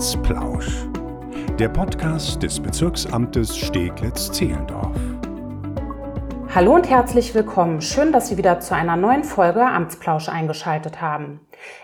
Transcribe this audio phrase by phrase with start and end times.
[0.00, 0.86] Amtsplausch.
[1.58, 4.96] Der Podcast des Bezirksamtes Steglitz-Zehlendorf.
[6.54, 7.82] Hallo und herzlich willkommen.
[7.82, 11.40] Schön, dass Sie wieder zu einer neuen Folge Amtsplausch eingeschaltet haben.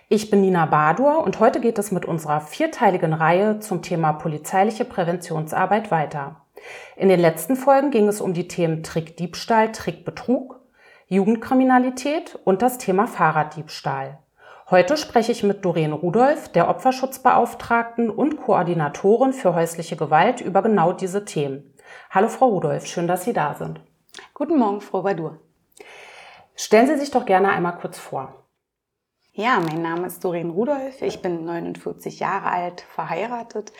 [0.08, 4.86] Ich bin Nina Badur und heute geht es mit unserer vierteiligen Reihe zum Thema polizeiliche
[4.86, 6.36] Präventionsarbeit weiter.
[6.96, 10.58] In den letzten Folgen ging es um die Themen Trickdiebstahl, Trickbetrug,
[11.08, 14.20] Jugendkriminalität und das Thema Fahrraddiebstahl.
[14.68, 20.92] Heute spreche ich mit Doreen Rudolph, der Opferschutzbeauftragten und Koordinatorin für häusliche Gewalt, über genau
[20.92, 21.72] diese Themen.
[22.10, 23.80] Hallo Frau Rudolph, schön, dass Sie da sind.
[24.34, 25.38] Guten Morgen, Frau Badur.
[26.56, 28.42] Stellen Sie sich doch gerne einmal kurz vor.
[29.34, 31.00] Ja, mein Name ist Doreen Rudolph.
[31.00, 33.72] Ich bin 49 Jahre alt, verheiratet,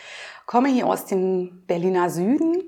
[0.47, 2.63] komme hier aus dem Berliner Süden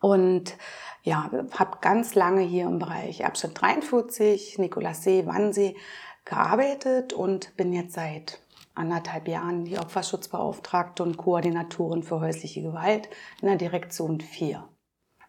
[0.00, 0.56] und
[1.04, 5.76] ja, habe ganz lange hier im Bereich Abschnitt 43, Nikolassee, Wannsee
[6.28, 8.40] gearbeitet und bin jetzt seit
[8.74, 13.08] anderthalb Jahren die Opferschutzbeauftragte und Koordinatorin für häusliche Gewalt
[13.42, 14.64] in der Direktion 4.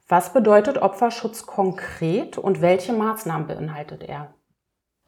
[0.08, 4.34] Was bedeutet Opferschutz konkret und welche Maßnahmen beinhaltet er?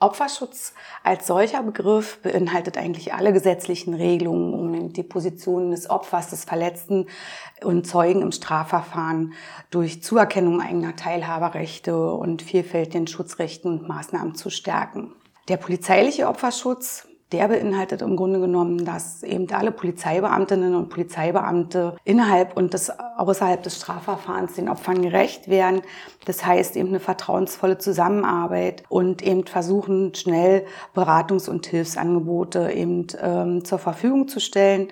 [0.02, 6.44] Opferschutz als solcher Begriff beinhaltet eigentlich alle gesetzlichen Regelungen, um die Position des Opfers, des
[6.44, 7.06] Verletzten
[7.64, 9.34] und Zeugen im Strafverfahren
[9.69, 15.14] durch Zuerkennung eigener Teilhaberrechte und vielfältigen Schutzrechten und Maßnahmen zu stärken.
[15.47, 22.58] Der polizeiliche Opferschutz, der beinhaltet im Grunde genommen, dass eben alle Polizeibeamtinnen und Polizeibeamte innerhalb
[22.58, 25.81] und des, außerhalb des Strafverfahrens den Opfern gerecht werden.
[26.25, 33.64] Das heißt eben eine vertrauensvolle Zusammenarbeit und eben versuchen, schnell Beratungs- und Hilfsangebote eben ähm,
[33.64, 34.92] zur Verfügung zu stellen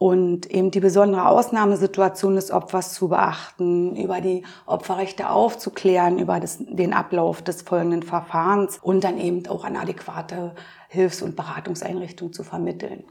[0.00, 6.56] und eben die besondere Ausnahmesituation des Opfers zu beachten, über die Opferrechte aufzuklären, über das,
[6.58, 10.54] den Ablauf des folgenden Verfahrens und dann eben auch an adäquate
[10.88, 13.04] Hilfs- und Beratungseinrichtungen zu vermitteln.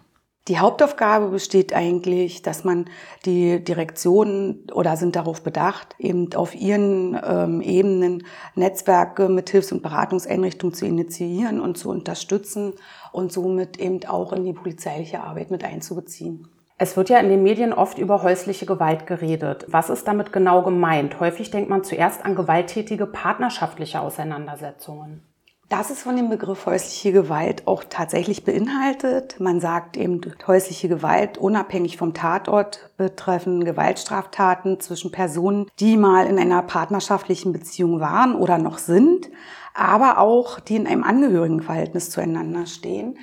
[0.48, 2.86] Die Hauptaufgabe besteht eigentlich, dass man
[3.24, 8.24] die Direktionen oder sind darauf bedacht, eben auf ihren ähm, Ebenen
[8.56, 12.74] Netzwerke mit Hilfs- und Beratungseinrichtungen zu initiieren und zu unterstützen
[13.12, 16.48] und somit eben auch in die polizeiliche Arbeit mit einzubeziehen.
[16.82, 19.66] Es wird ja in den Medien oft über häusliche Gewalt geredet.
[19.68, 21.20] Was ist damit genau gemeint?
[21.20, 25.22] Häufig denkt man zuerst an gewalttätige partnerschaftliche Auseinandersetzungen.
[25.68, 29.42] Das ist von dem Begriff häusliche Gewalt auch tatsächlich beinhaltet.
[29.42, 36.40] Man sagt eben, häusliche Gewalt unabhängig vom Tatort betreffen Gewaltstraftaten zwischen Personen, die mal in
[36.40, 39.30] einer partnerschaftlichen Beziehung waren oder noch sind,
[39.74, 43.20] aber auch die in einem Angehörigenverhältnis zueinander stehen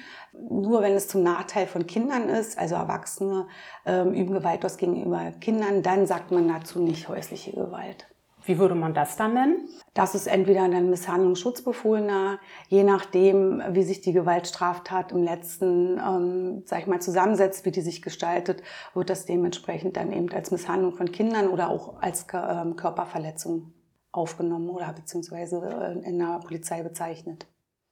[0.48, 3.46] nur wenn es zum Nachteil von Kindern ist, also Erwachsene
[3.84, 8.06] ähm, üben Gewalt aus gegenüber Kindern, dann sagt man dazu nicht häusliche Gewalt.
[8.46, 9.68] Wie würde man das dann nennen?
[9.92, 16.80] Das ist entweder ein Misshandlungsschutzbefohlener, je nachdem, wie sich die Gewaltstraftat im letzten, ähm, sag
[16.80, 18.62] ich mal, zusammensetzt, wie die sich gestaltet,
[18.94, 23.72] wird das dementsprechend dann eben als Misshandlung von Kindern oder auch als ähm, Körperverletzung
[24.12, 25.60] aufgenommen oder beziehungsweise
[26.04, 27.46] äh, in der Polizei bezeichnet.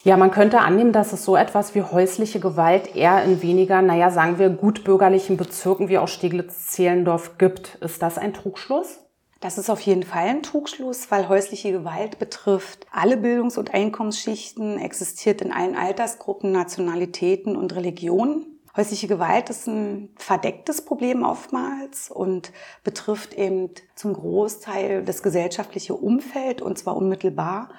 [0.04, 4.10] Ja, man könnte annehmen, dass es so etwas wie häusliche Gewalt eher in weniger, naja,
[4.10, 7.76] sagen wir, gutbürgerlichen Bezirken wie auch Steglitz-Zehlendorf gibt.
[7.76, 9.00] Ist das ein Trugschluss?
[9.40, 14.78] Das ist auf jeden Fall ein Trugschluss, weil häusliche Gewalt betrifft alle Bildungs- und Einkommensschichten,
[14.78, 18.60] existiert in allen Altersgruppen, Nationalitäten und Religionen.
[18.76, 26.60] Häusliche Gewalt ist ein verdecktes Problem oftmals und betrifft eben zum Großteil das gesellschaftliche Umfeld
[26.60, 27.70] und zwar unmittelbar.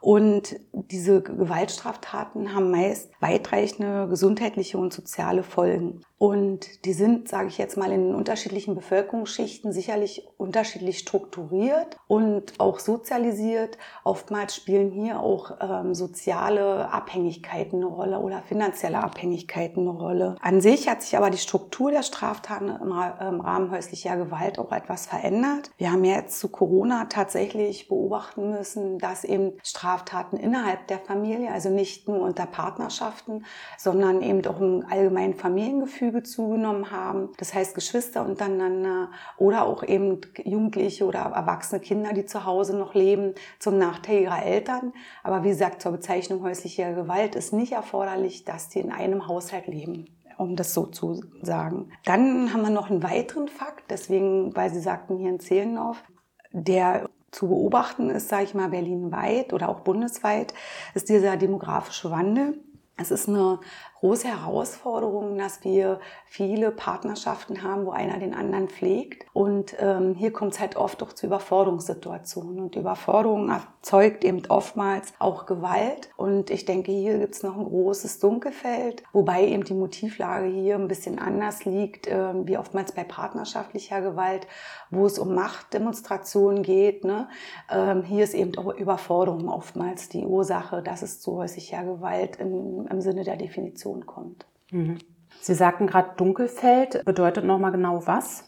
[0.00, 6.00] Und diese Gewaltstraftaten haben meist weitreichende gesundheitliche und soziale Folgen.
[6.22, 12.78] Und die sind, sage ich jetzt mal, in unterschiedlichen Bevölkerungsschichten sicherlich unterschiedlich strukturiert und auch
[12.78, 13.78] sozialisiert.
[14.04, 20.36] Oftmals spielen hier auch ähm, soziale Abhängigkeiten eine Rolle oder finanzielle Abhängigkeiten eine Rolle.
[20.42, 24.72] An sich hat sich aber die Struktur der Straftaten im, im Rahmen häuslicher Gewalt auch
[24.72, 25.70] etwas verändert.
[25.78, 31.70] Wir haben jetzt zu Corona tatsächlich beobachten müssen, dass eben Straftaten innerhalb der Familie, also
[31.70, 33.46] nicht nur unter Partnerschaften,
[33.78, 37.30] sondern eben auch im allgemeinen Familiengefühl Gefüge zugenommen haben.
[37.38, 42.94] Das heißt Geschwister untereinander oder auch eben Jugendliche oder erwachsene Kinder, die zu Hause noch
[42.94, 44.92] leben, zum Nachteil ihrer Eltern.
[45.22, 49.66] Aber wie gesagt, zur Bezeichnung häuslicher Gewalt ist nicht erforderlich, dass die in einem Haushalt
[49.66, 51.90] leben um das so zu sagen.
[52.06, 56.02] Dann haben wir noch einen weiteren Fakt, deswegen, weil Sie sagten hier in Zehlendorf,
[56.50, 60.54] der zu beobachten ist, sage ich mal, berlinweit oder auch bundesweit,
[60.94, 62.58] ist dieser demografische Wandel.
[63.00, 63.58] Es ist eine
[64.00, 69.26] große Herausforderung, dass wir viele Partnerschaften haben, wo einer den anderen pflegt.
[69.32, 72.60] Und ähm, hier kommt es halt oft auch zu Überforderungssituationen.
[72.60, 76.10] Und Überforderung erzeugt eben oftmals auch Gewalt.
[76.16, 80.76] Und ich denke, hier gibt es noch ein großes Dunkelfeld, wobei eben die Motivlage hier
[80.76, 84.46] ein bisschen anders liegt, äh, wie oftmals bei partnerschaftlicher Gewalt,
[84.90, 87.04] wo es um Machtdemonstrationen geht.
[87.04, 87.28] Ne?
[87.70, 92.86] Ähm, hier ist eben auch Überforderung oftmals die Ursache, dass es zu häuslicher Gewalt in,
[92.90, 94.46] im Sinne der Definition kommt.
[94.70, 94.98] Mhm.
[95.40, 97.04] Sie sagten gerade Dunkelfeld.
[97.04, 98.44] Bedeutet nochmal genau was?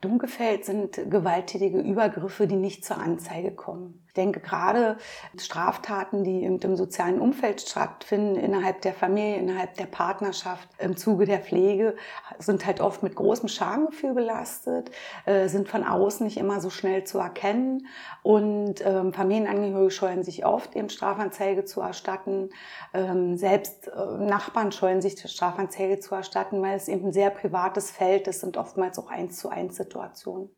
[0.00, 4.00] Dunkelfeld sind gewalttätige Übergriffe, die nicht zur Anzeige kommen.
[4.10, 4.96] Ich denke gerade
[5.38, 11.38] Straftaten, die im sozialen Umfeld stattfinden, innerhalb der Familie, innerhalb der Partnerschaft, im Zuge der
[11.38, 11.94] Pflege,
[12.38, 14.90] sind halt oft mit großem Schamgefühl belastet,
[15.26, 17.86] äh, sind von außen nicht immer so schnell zu erkennen
[18.24, 22.50] und ähm, Familienangehörige scheuen sich oft, eben Strafanzeige zu erstatten.
[22.92, 27.92] Ähm, selbst äh, Nachbarn scheuen sich, Strafanzeige zu erstatten, weil es eben ein sehr privates
[27.92, 30.50] Feld ist und oftmals auch eins zu eins Situationen.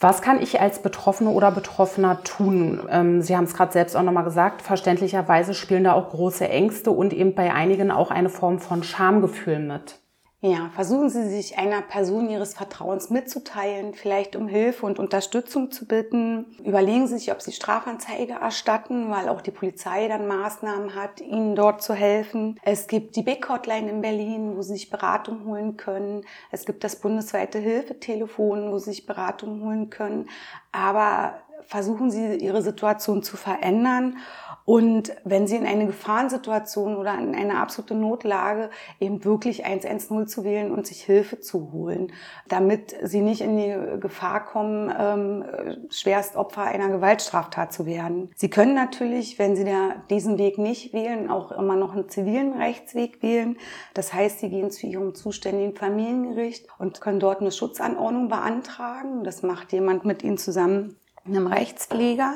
[0.00, 2.88] Was kann ich als Betroffene oder Betroffener tun?
[2.90, 6.90] Ähm, Sie haben es gerade selbst auch nochmal gesagt, verständlicherweise spielen da auch große Ängste
[6.90, 10.01] und eben bei einigen auch eine Form von Schamgefühl mit.
[10.44, 15.86] Ja, versuchen Sie sich einer Person Ihres Vertrauens mitzuteilen, vielleicht um Hilfe und Unterstützung zu
[15.86, 16.46] bitten.
[16.64, 21.54] Überlegen Sie sich, ob Sie Strafanzeige erstatten, weil auch die Polizei dann Maßnahmen hat, Ihnen
[21.54, 22.58] dort zu helfen.
[22.64, 26.24] Es gibt die Big Hotline in Berlin, wo Sie sich Beratung holen können.
[26.50, 30.28] Es gibt das bundesweite Hilfetelefon, wo Sie sich Beratung holen können.
[30.72, 31.34] Aber
[31.68, 34.16] versuchen Sie, Ihre Situation zu verändern
[34.64, 38.70] und wenn Sie in eine Gefahrensituation oder in eine absolute Notlage
[39.00, 42.12] eben wirklich 110 zu wählen und sich Hilfe zu holen,
[42.48, 45.44] damit Sie nicht in die Gefahr kommen, ähm,
[45.90, 48.30] schwerst Opfer einer Gewaltstraftat zu werden.
[48.36, 52.52] Sie können natürlich, wenn Sie da diesen Weg nicht wählen, auch immer noch einen zivilen
[52.52, 53.56] Rechtsweg wählen.
[53.94, 59.24] Das heißt, Sie gehen zu Ihrem zuständigen Familiengericht und können dort eine Schutzanordnung beantragen.
[59.24, 62.34] Das macht jemand mit Ihnen zusammen, einem Rechtspfleger.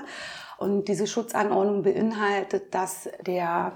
[0.58, 3.72] Und diese Schutzanordnung beinhaltet, dass der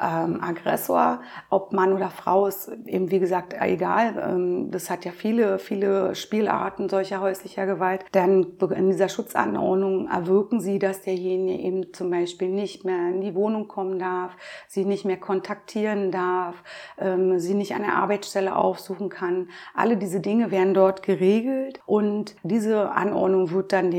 [0.00, 1.20] ähm, Aggressor,
[1.50, 4.14] ob Mann oder Frau, ist eben wie gesagt egal.
[4.30, 8.04] Ähm, das hat ja viele, viele Spielarten solcher häuslicher Gewalt.
[8.12, 13.34] Dann in dieser Schutzanordnung erwirken sie, dass derjenige eben zum Beispiel nicht mehr in die
[13.34, 14.36] Wohnung kommen darf,
[14.68, 16.62] sie nicht mehr kontaktieren darf,
[16.98, 19.48] ähm, sie nicht an der Arbeitsstelle aufsuchen kann.
[19.74, 23.90] Alle diese Dinge werden dort geregelt und diese Anordnung wird dann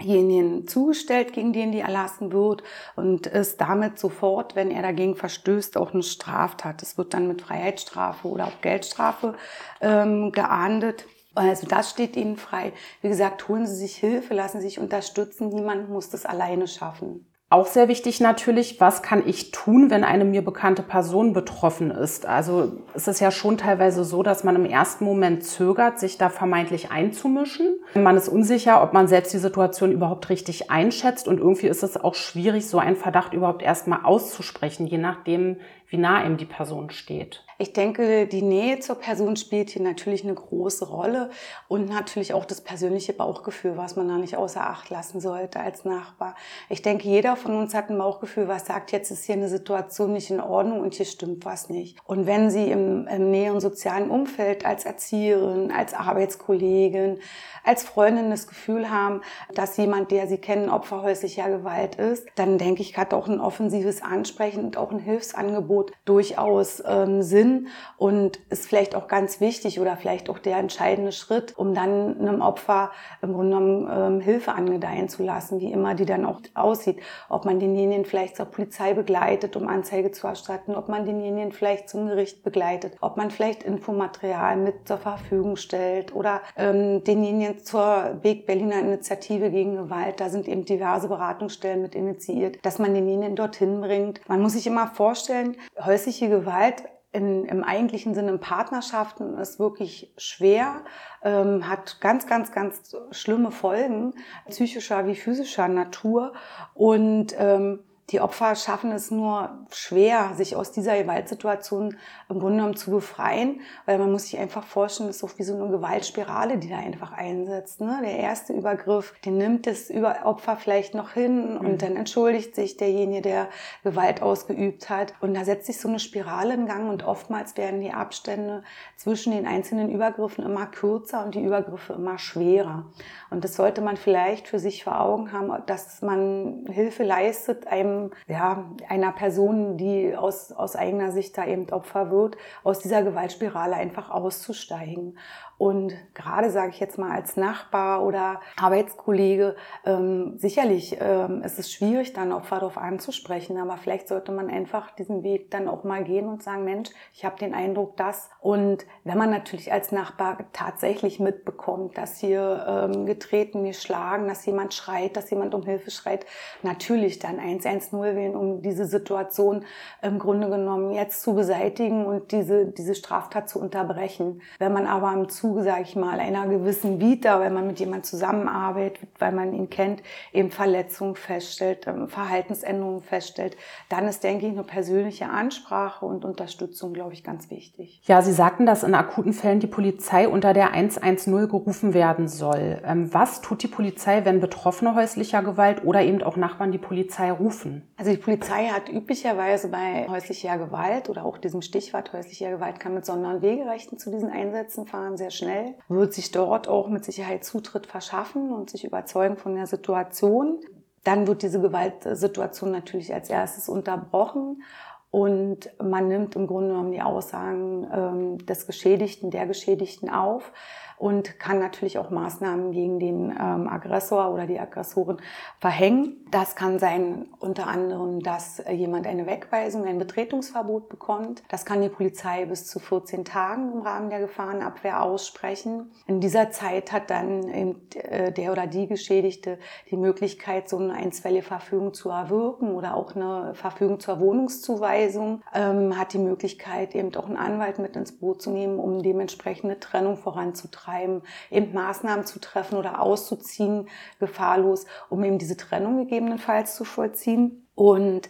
[0.00, 2.62] demjenigen zugestellt, gegen den die erlassen wird
[2.96, 6.82] und ist damit sofort, wenn er dagegen verstößt, auch eine Straftat.
[6.82, 9.34] Das wird dann mit Freiheitsstrafe oder auch Geldstrafe
[9.80, 11.06] ähm, geahndet.
[11.34, 12.72] Also das steht Ihnen frei.
[13.00, 15.48] Wie gesagt, holen Sie sich Hilfe, lassen Sie sich unterstützen.
[15.48, 17.26] Niemand muss das alleine schaffen.
[17.50, 22.26] Auch sehr wichtig natürlich, was kann ich tun, wenn eine mir bekannte Person betroffen ist?
[22.26, 26.28] Also es ist ja schon teilweise so, dass man im ersten Moment zögert, sich da
[26.28, 27.80] vermeintlich einzumischen.
[27.94, 31.96] Man ist unsicher, ob man selbst die Situation überhaupt richtig einschätzt und irgendwie ist es
[31.96, 35.56] auch schwierig, so einen Verdacht überhaupt erstmal auszusprechen, je nachdem,
[35.88, 37.46] wie nah ihm die Person steht.
[37.60, 41.30] Ich denke, die Nähe zur Person spielt hier natürlich eine große Rolle
[41.66, 45.84] und natürlich auch das persönliche Bauchgefühl, was man da nicht außer Acht lassen sollte als
[45.84, 46.36] Nachbar.
[46.68, 50.12] Ich denke, jeder von uns hat ein Bauchgefühl, was sagt, jetzt ist hier eine Situation
[50.12, 51.98] nicht in Ordnung und hier stimmt was nicht.
[52.04, 57.18] Und wenn Sie im, im näheren sozialen Umfeld als Erzieherin, als Arbeitskollegin,
[57.64, 59.20] als Freundin das Gefühl haben,
[59.52, 63.40] dass jemand, der Sie kennen, Opfer häuslicher Gewalt ist, dann denke ich, hat auch ein
[63.40, 69.40] offensives Ansprechen und auch ein Hilfsangebot durchaus ähm, Sinn Sinn und ist vielleicht auch ganz
[69.40, 72.90] wichtig oder vielleicht auch der entscheidende Schritt, um dann einem Opfer
[73.22, 77.00] im Grunde genommen ähm, Hilfe angedeihen zu lassen, wie immer die dann auch aussieht.
[77.28, 81.88] Ob man denjenigen vielleicht zur Polizei begleitet, um Anzeige zu erstatten, ob man denjenigen vielleicht
[81.88, 88.18] zum Gericht begleitet, ob man vielleicht Infomaterial mit zur Verfügung stellt oder ähm, denjenigen zur
[88.22, 90.20] Weg Berliner Initiative gegen Gewalt.
[90.20, 94.20] Da sind eben diverse Beratungsstellen mit initiiert, dass man denjenigen dorthin bringt.
[94.28, 100.12] Man muss sich immer vorstellen, häusliche Gewalt in, im eigentlichen Sinne in Partnerschaften ist wirklich
[100.18, 100.84] schwer,
[101.22, 104.14] ähm, hat ganz, ganz, ganz schlimme Folgen,
[104.48, 106.34] psychischer wie physischer Natur.
[106.74, 111.96] Und ähm, die Opfer schaffen es nur schwer, sich aus dieser Gewaltsituation
[112.30, 115.42] im Grunde genommen zu befreien, weil man muss sich einfach vorstellen, das ist so wie
[115.42, 117.82] so eine Gewaltspirale, die da einfach einsetzt.
[117.82, 118.00] Ne?
[118.02, 119.90] Der erste Übergriff, den nimmt das
[120.24, 121.78] Opfer vielleicht noch hin und mhm.
[121.78, 123.48] dann entschuldigt sich derjenige, der
[123.84, 125.12] Gewalt ausgeübt hat.
[125.20, 128.62] Und da setzt sich so eine Spirale in Gang und oftmals werden die Abstände
[128.96, 132.86] zwischen den einzelnen Übergriffen immer kürzer und die Übergriffe immer schwerer.
[133.28, 137.97] Und das sollte man vielleicht für sich vor Augen haben, dass man Hilfe leistet, einem
[137.98, 143.02] ähm, ja, einer Person, die aus, aus eigener Sicht da eben Opfer wird, aus dieser
[143.02, 145.18] Gewaltspirale einfach auszusteigen.
[145.58, 151.72] Und gerade sage ich jetzt mal als Nachbar oder Arbeitskollege, ähm, sicherlich ähm, ist es
[151.72, 156.04] schwierig, dann Opfer darauf anzusprechen, aber vielleicht sollte man einfach diesen Weg dann auch mal
[156.04, 158.30] gehen und sagen, Mensch, ich habe den Eindruck, dass.
[158.40, 164.74] Und wenn man natürlich als Nachbar tatsächlich mitbekommt, dass hier ähm, getreten, geschlagen, dass jemand
[164.74, 166.24] schreit, dass jemand um Hilfe schreit,
[166.62, 169.64] natürlich dann 110 wählen, um diese Situation
[170.02, 174.40] im Grunde genommen jetzt zu beseitigen und diese, diese Straftat zu unterbrechen.
[174.60, 177.80] Wenn man aber im Zuge Zuge, sage ich mal, einer gewissen Vita, wenn man mit
[177.80, 180.02] jemandem zusammenarbeitet, weil man ihn kennt,
[180.32, 183.56] eben Verletzungen feststellt, ähm, Verhaltensänderungen feststellt,
[183.88, 188.02] dann ist, denke ich, eine persönliche Ansprache und Unterstützung, glaube ich, ganz wichtig.
[188.04, 192.82] Ja, Sie sagten, dass in akuten Fällen die Polizei unter der 110 gerufen werden soll.
[192.84, 197.32] Ähm, was tut die Polizei, wenn Betroffene häuslicher Gewalt oder eben auch Nachbarn die Polizei
[197.32, 197.88] rufen?
[197.96, 202.92] Also die Polizei hat üblicherweise bei häuslicher Gewalt oder auch diesem Stichwort häuslicher Gewalt kann
[202.92, 207.04] mit Sonder- und Wegerechten zu diesen Einsätzen fahren, sehr schnell, wird sich dort auch mit
[207.04, 210.60] Sicherheit Zutritt verschaffen und sich überzeugen von der Situation.
[211.04, 214.62] Dann wird diese Gewaltsituation natürlich als erstes unterbrochen
[215.10, 220.52] und man nimmt im Grunde genommen die Aussagen ähm, des Geschädigten, der Geschädigten auf
[220.98, 225.18] und kann natürlich auch Maßnahmen gegen den ähm, Aggressor oder die Aggressorin
[225.60, 226.26] verhängen.
[226.30, 231.42] Das kann sein unter anderem, dass jemand eine Wegweisung, ein Betretungsverbot bekommt.
[231.48, 235.92] Das kann die Polizei bis zu 14 Tagen im Rahmen der Gefahrenabwehr aussprechen.
[236.06, 239.58] In dieser Zeit hat dann äh, der oder die Geschädigte
[239.90, 245.96] die Möglichkeit, so eine einstweilige Verfügung zu erwirken oder auch eine Verfügung zur Wohnungszuweisung, ähm,
[245.96, 249.80] hat die Möglichkeit, eben auch einen Anwalt mit ins Boot zu nehmen, um dementsprechend eine
[249.80, 256.74] Trennung voranzutreiben betreiben, eben Maßnahmen zu treffen oder auszuziehen, gefahrlos, um eben diese Trennung gegebenenfalls
[256.76, 257.68] zu vollziehen.
[257.74, 258.28] Und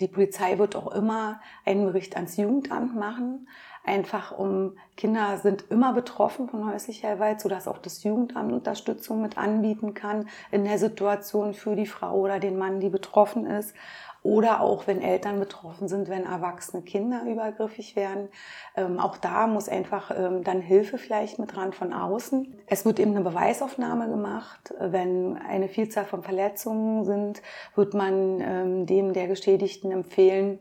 [0.00, 3.48] die Polizei wird auch immer einen Bericht ans Jugendamt machen,
[3.84, 9.38] einfach um Kinder sind immer betroffen von häuslicher Gewalt, sodass auch das Jugendamt Unterstützung mit
[9.38, 13.74] anbieten kann in der Situation für die Frau oder den Mann, die betroffen ist.
[14.24, 18.28] Oder auch wenn Eltern betroffen sind, wenn erwachsene Kinder übergriffig werden.
[18.76, 22.54] Ähm, auch da muss einfach ähm, dann Hilfe vielleicht mit dran von außen.
[22.68, 24.72] Es wird eben eine Beweisaufnahme gemacht.
[24.78, 27.42] Wenn eine Vielzahl von Verletzungen sind,
[27.74, 30.60] wird man ähm, dem der Geschädigten empfehlen,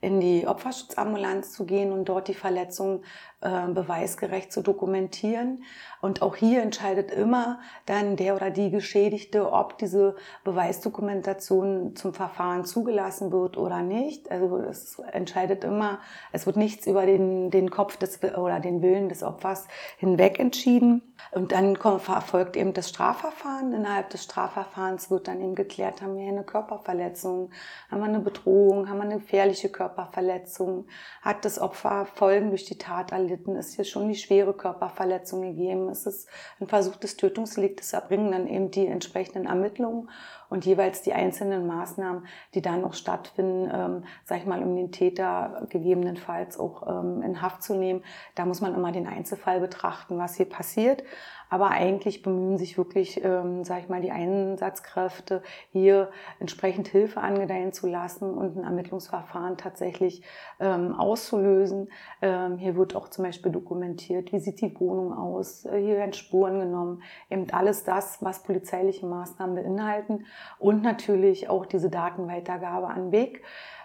[0.00, 3.02] in die Opferschutzambulanz zu gehen und dort die Verletzung
[3.40, 5.62] äh, beweisgerecht zu dokumentieren.
[6.00, 12.64] Und auch hier entscheidet immer dann der oder die Geschädigte, ob diese Beweisdokumentation zum Verfahren
[12.64, 14.30] zugelassen wird oder nicht.
[14.30, 16.00] Also es entscheidet immer,
[16.32, 19.68] es wird nichts über den, den Kopf des oder den Willen des Opfers
[19.98, 21.02] hinweg entschieden.
[21.30, 23.72] Und dann kommt, erfolgt eben das Strafverfahren.
[23.72, 27.50] Innerhalb des Strafverfahrens wird dann eben geklärt, haben wir eine Körperverletzung,
[27.90, 30.86] haben wir eine Bedrohung, haben wir eine gefährliche Körperverletzung,
[31.22, 35.88] hat das Opfer Folgen durch die Tat erlitten, ist hier schon die schwere Körperverletzung gegeben,
[35.88, 36.26] ist es
[36.60, 40.08] ein Versuch des Tötungsdeliktes, erbringen dann eben die entsprechenden Ermittlungen
[40.50, 44.92] und jeweils die einzelnen Maßnahmen, die dann noch stattfinden, ähm, sag ich mal, um den
[44.92, 48.02] Täter gegebenenfalls auch ähm, in Haft zu nehmen.
[48.34, 51.02] Da muss man immer den Einzelfall betrachten, was hier passiert.
[51.50, 57.72] Aber eigentlich bemühen sich wirklich, ähm, sage ich mal, die Einsatzkräfte hier entsprechend Hilfe angedeihen
[57.72, 60.22] zu lassen und ein Ermittlungsverfahren tatsächlich
[60.60, 61.88] ähm, auszulösen.
[62.20, 66.12] Ähm, hier wird auch zum Beispiel dokumentiert, wie sieht die Wohnung aus, äh, hier werden
[66.12, 70.26] Spuren genommen, eben alles das, was polizeiliche Maßnahmen beinhalten
[70.58, 73.42] und natürlich auch diese Datenweitergabe an Weg.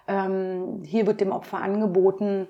[0.07, 2.48] Ähm, hier wird dem Opfer angeboten,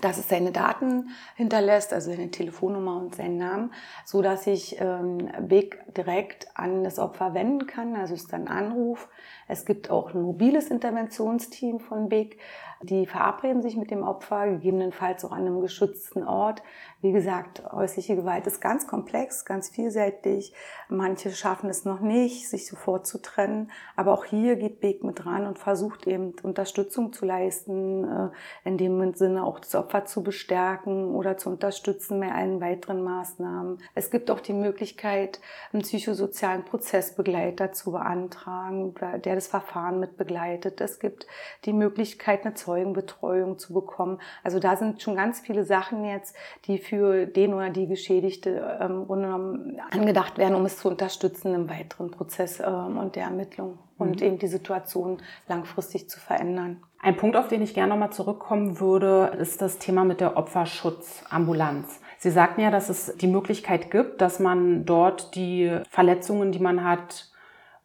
[0.00, 3.72] dass es seine Daten hinterlässt, also seine Telefonnummer und seinen Namen,
[4.04, 7.96] so dass sich ähm, Big direkt an das Opfer wenden kann.
[7.96, 9.08] Also ist dann Anruf.
[9.48, 12.38] Es gibt auch ein mobiles Interventionsteam von Big,
[12.82, 16.62] die verabreden sich mit dem Opfer, gegebenenfalls auch an einem geschützten Ort.
[17.06, 20.52] Wie gesagt, häusliche Gewalt ist ganz komplex, ganz vielseitig.
[20.88, 23.70] Manche schaffen es noch nicht, sich sofort zu trennen.
[23.94, 28.28] Aber auch hier geht Beek mit dran und versucht eben Unterstützung zu leisten, äh,
[28.64, 33.78] in dem Sinne auch das Opfer zu bestärken oder zu unterstützen bei allen weiteren Maßnahmen.
[33.94, 35.40] Es gibt auch die Möglichkeit,
[35.72, 38.94] einen psychosozialen Prozessbegleiter zu beantragen,
[39.24, 40.80] der das Verfahren mit begleitet.
[40.80, 41.28] Es gibt
[41.66, 44.18] die Möglichkeit, eine Zeugenbetreuung zu bekommen.
[44.42, 46.34] Also da sind schon ganz viele Sachen jetzt,
[46.64, 51.70] die für den oder die Geschädigte ähm, genommen angedacht werden, um es zu unterstützen im
[51.70, 54.26] weiteren Prozess ähm, und der Ermittlung und mhm.
[54.26, 56.82] eben die Situation langfristig zu verändern.
[57.00, 62.00] Ein Punkt, auf den ich gerne nochmal zurückkommen würde, ist das Thema mit der Opferschutzambulanz.
[62.18, 66.84] Sie sagten ja, dass es die Möglichkeit gibt, dass man dort die Verletzungen, die man
[66.84, 67.30] hat,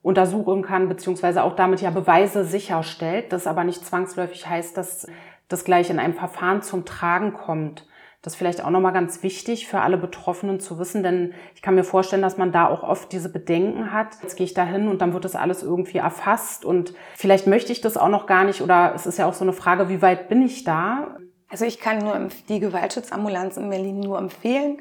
[0.01, 5.07] untersuchen kann, beziehungsweise auch damit ja Beweise sicherstellt, das aber nicht zwangsläufig heißt, dass
[5.47, 7.85] das gleich in einem Verfahren zum Tragen kommt.
[8.21, 11.73] Das ist vielleicht auch nochmal ganz wichtig für alle Betroffenen zu wissen, denn ich kann
[11.73, 14.09] mir vorstellen, dass man da auch oft diese Bedenken hat.
[14.21, 17.71] Jetzt gehe ich da hin und dann wird das alles irgendwie erfasst und vielleicht möchte
[17.71, 20.03] ich das auch noch gar nicht oder es ist ja auch so eine Frage, wie
[20.03, 21.17] weit bin ich da?
[21.49, 24.77] Also ich kann nur die Gewaltschutzambulanz in Berlin nur empfehlen.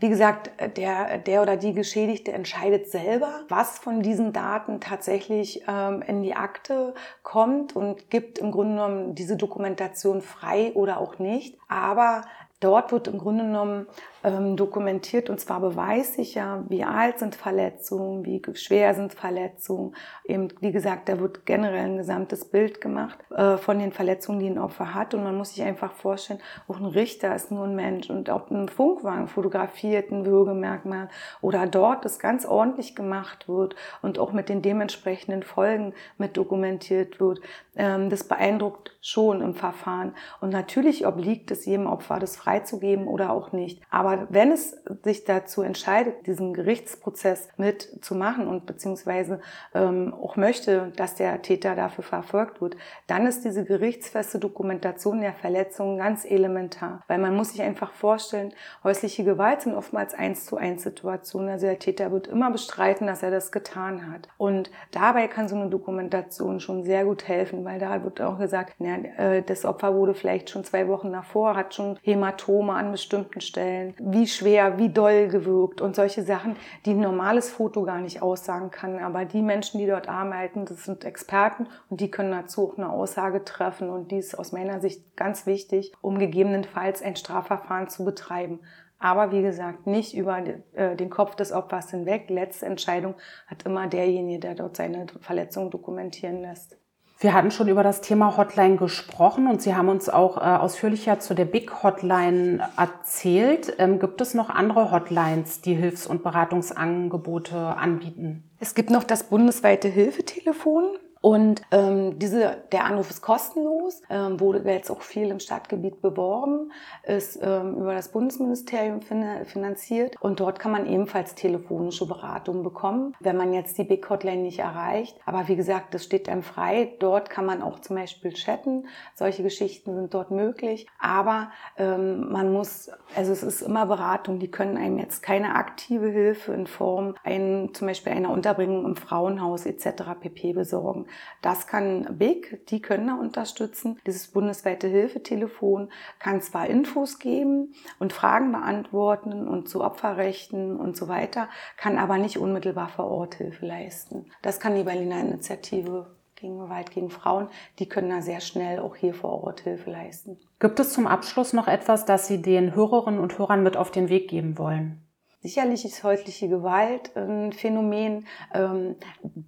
[0.00, 6.00] Wie gesagt, der, der oder die Geschädigte entscheidet selber, was von diesen Daten tatsächlich ähm,
[6.00, 11.58] in die Akte kommt und gibt im Grunde genommen diese Dokumentation frei oder auch nicht.
[11.68, 12.22] Aber
[12.60, 13.86] dort wird im Grunde genommen
[14.22, 19.94] ähm, dokumentiert und zwar beweissicher, wie alt sind Verletzungen, wie schwer sind Verletzungen.
[20.24, 24.48] Eben, wie gesagt, da wird generell ein gesamtes Bild gemacht äh, von den Verletzungen, die
[24.48, 25.14] ein Opfer hat.
[25.14, 28.10] Und man muss sich einfach vorstellen, auch ein Richter ist nur ein Mensch.
[28.10, 31.08] Und ob ein Funkwagen fotografiert, ein Würgemerkmal
[31.40, 37.20] oder dort das ganz ordentlich gemacht wird und auch mit den dementsprechenden Folgen mit dokumentiert
[37.20, 37.40] wird,
[37.76, 40.14] ähm, das beeindruckt schon im Verfahren.
[40.40, 43.82] Und natürlich obliegt es jedem Opfer, das freizugeben oder auch nicht.
[43.90, 49.40] Aber aber wenn es sich dazu entscheidet, diesen Gerichtsprozess mitzumachen und beziehungsweise
[49.74, 52.76] ähm, auch möchte, dass der Täter dafür verfolgt wird,
[53.06, 57.02] dann ist diese gerichtsfeste Dokumentation der Verletzungen ganz elementar.
[57.08, 58.52] Weil man muss sich einfach vorstellen,
[58.82, 61.50] häusliche Gewalt sind oftmals eins zu eins Situationen.
[61.50, 64.28] Also der Täter wird immer bestreiten, dass er das getan hat.
[64.38, 68.74] Und dabei kann so eine Dokumentation schon sehr gut helfen, weil da wird auch gesagt,
[68.78, 73.40] na, äh, das Opfer wurde vielleicht schon zwei Wochen davor, hat schon Hämatome an bestimmten
[73.40, 78.22] Stellen wie schwer, wie doll gewirkt und solche Sachen, die ein normales Foto gar nicht
[78.22, 78.98] aussagen kann.
[78.98, 82.90] Aber die Menschen, die dort arbeiten, das sind Experten und die können dazu auch eine
[82.90, 88.04] Aussage treffen und die ist aus meiner Sicht ganz wichtig, um gegebenenfalls ein Strafverfahren zu
[88.04, 88.60] betreiben.
[88.98, 92.28] Aber wie gesagt, nicht über äh, den Kopf des Opfers hinweg.
[92.28, 93.14] Letzte Entscheidung
[93.46, 96.76] hat immer derjenige, der dort seine Verletzung dokumentieren lässt.
[97.22, 101.20] Wir hatten schon über das Thema Hotline gesprochen und Sie haben uns auch äh, ausführlicher
[101.20, 103.74] zu der Big Hotline erzählt.
[103.76, 108.44] Ähm, gibt es noch andere Hotlines, die Hilfs- und Beratungsangebote anbieten?
[108.58, 110.96] Es gibt noch das bundesweite Hilfetelefon.
[111.22, 116.72] Und ähm, diese, der Anruf ist kostenlos, ähm, wurde jetzt auch viel im Stadtgebiet beworben,
[117.02, 123.36] ist ähm, über das Bundesministerium finanziert und dort kann man ebenfalls telefonische Beratung bekommen, wenn
[123.36, 125.18] man jetzt die Big Hotline nicht erreicht.
[125.26, 126.94] Aber wie gesagt, das steht einem frei.
[127.00, 128.86] Dort kann man auch zum Beispiel chatten.
[129.14, 130.86] Solche Geschichten sind dort möglich.
[130.98, 134.38] Aber ähm, man muss, also es ist immer Beratung.
[134.38, 138.96] Die können einem jetzt keine aktive Hilfe in Form ein, zum Beispiel einer Unterbringung im
[138.96, 140.02] Frauenhaus etc.
[140.20, 140.54] pp.
[140.54, 141.06] besorgen.
[141.42, 143.98] Das kann BIG, die können da unterstützen.
[144.06, 151.08] Dieses bundesweite Hilfetelefon kann zwar Infos geben und Fragen beantworten und zu Opferrechten und so
[151.08, 154.30] weiter, kann aber nicht unmittelbar vor Ort Hilfe leisten.
[154.42, 158.96] Das kann die Berliner Initiative gegen Gewalt gegen Frauen, die können da sehr schnell auch
[158.96, 160.38] hier vor Ort Hilfe leisten.
[160.58, 164.08] Gibt es zum Abschluss noch etwas, das Sie den Hörerinnen und Hörern mit auf den
[164.08, 165.02] Weg geben wollen?
[165.42, 168.96] Sicherlich ist häusliche Gewalt ein Phänomen, ähm,